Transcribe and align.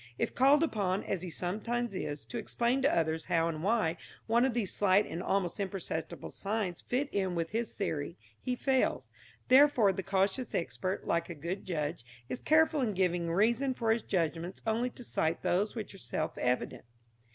If 0.17 0.33
called 0.33 0.63
upon, 0.63 1.03
as 1.03 1.21
he 1.21 1.29
sometimes 1.29 1.93
is, 1.93 2.25
to 2.25 2.39
explain 2.39 2.81
to 2.81 2.91
others 2.91 3.25
how 3.25 3.47
and 3.47 3.61
why 3.61 3.97
one 4.25 4.45
of 4.45 4.55
these 4.55 4.73
slight 4.73 5.05
and 5.05 5.21
almost 5.21 5.59
imperceptible 5.59 6.31
signs 6.31 6.81
fit 6.81 7.07
in 7.13 7.35
with 7.35 7.51
his 7.51 7.73
theory, 7.73 8.17
he 8.41 8.55
fails. 8.55 9.11
Therefore 9.47 9.93
the 9.93 10.01
cautious 10.01 10.55
expert, 10.55 11.05
like 11.05 11.29
a 11.29 11.35
good 11.35 11.65
judge, 11.65 12.03
is 12.29 12.41
careful 12.41 12.81
in 12.81 12.93
giving 12.95 13.29
reasons 13.31 13.77
for 13.77 13.91
his 13.91 14.01
judgment 14.01 14.59
only 14.65 14.89
to 14.89 15.03
cite 15.03 15.43
those 15.43 15.75
which 15.75 15.93
are 15.93 15.99
self 15.99 16.35
evident. 16.39 16.85